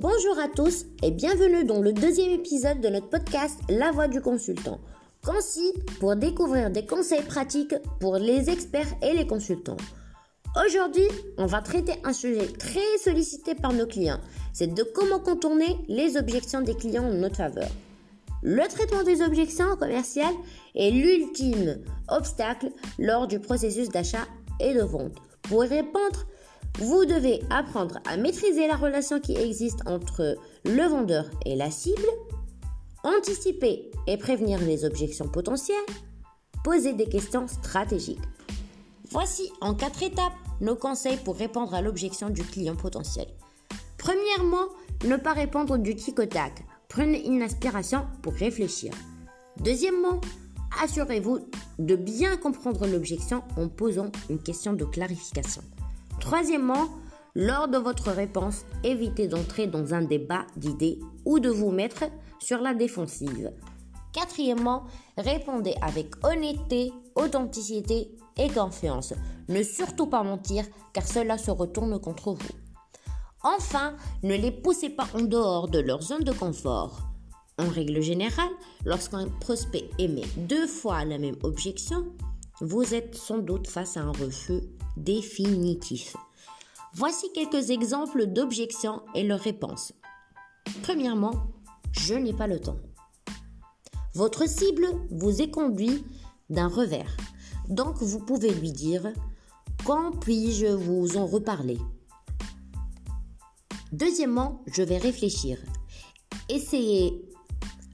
[0.00, 4.20] Bonjour à tous et bienvenue dans le deuxième épisode de notre podcast La voix du
[4.20, 4.78] consultant.
[5.26, 9.76] Concis pour découvrir des conseils pratiques pour les experts et les consultants.
[10.64, 14.20] Aujourd'hui, on va traiter un sujet très sollicité par nos clients.
[14.52, 17.68] C'est de comment contourner les objections des clients en notre faveur.
[18.44, 20.36] Le traitement des objections commerciales
[20.76, 22.68] est l'ultime obstacle
[23.00, 24.28] lors du processus d'achat
[24.60, 25.16] et de vente.
[25.42, 26.24] Pour y répondre,
[26.78, 32.06] vous devez apprendre à maîtriser la relation qui existe entre le vendeur et la cible,
[33.02, 35.76] anticiper et prévenir les objections potentielles,
[36.62, 38.20] poser des questions stratégiques.
[39.10, 43.26] Voici en quatre étapes nos conseils pour répondre à l'objection du client potentiel.
[43.96, 44.68] Premièrement,
[45.04, 46.64] ne pas répondre du tic au tac.
[46.88, 48.92] Prenez une inspiration pour réfléchir.
[49.60, 50.20] Deuxièmement,
[50.82, 51.40] assurez-vous
[51.78, 55.62] de bien comprendre l'objection en posant une question de clarification.
[56.20, 56.88] Troisièmement,
[57.34, 62.04] lors de votre réponse, évitez d'entrer dans un débat d'idées ou de vous mettre
[62.38, 63.52] sur la défensive.
[64.12, 64.84] Quatrièmement,
[65.16, 69.14] répondez avec honnêteté, authenticité et confiance.
[69.48, 72.54] Ne surtout pas mentir car cela se retourne contre vous.
[73.44, 77.02] Enfin, ne les poussez pas en dehors de leur zone de confort.
[77.58, 78.50] En règle générale,
[78.84, 82.06] lorsqu'un prospect émet deux fois la même objection,
[82.60, 84.62] vous êtes sans doute face à un refus
[84.96, 86.16] définitif.
[86.94, 89.92] Voici quelques exemples d'objections et leurs réponses.
[90.82, 91.52] Premièrement,
[91.92, 92.78] je n'ai pas le temps.
[94.14, 96.04] Votre cible vous est conduit
[96.50, 97.16] d'un revers.
[97.68, 99.12] Donc vous pouvez lui dire
[99.84, 101.78] Quand puis-je vous en reparler?
[103.92, 105.58] Deuxièmement, je vais réfléchir.
[106.48, 107.22] Essayez.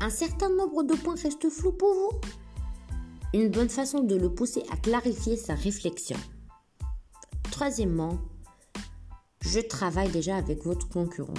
[0.00, 2.20] Un certain nombre de points restent flous pour vous?
[3.34, 6.16] Une bonne façon de le pousser à clarifier sa réflexion.
[7.50, 8.18] Troisièmement,
[9.42, 11.34] je travaille déjà avec votre concurrent.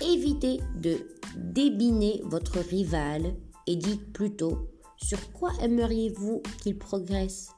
[0.00, 0.98] Évitez de
[1.36, 3.34] débiner votre rival
[3.66, 7.50] et dites plutôt sur quoi aimeriez-vous qu'il progresse?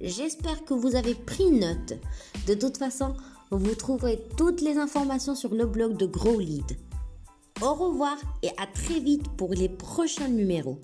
[0.00, 1.94] J'espère que vous avez pris note.
[2.48, 3.14] De toute façon,
[3.52, 6.76] vous trouverez toutes les informations sur le blog de Grow Lead.
[7.60, 10.80] Au revoir et à très vite pour les prochains numéros.